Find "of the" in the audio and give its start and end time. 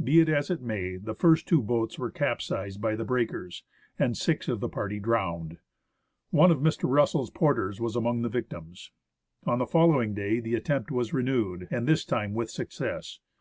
4.46-4.68